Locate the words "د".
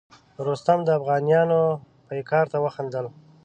0.85-0.89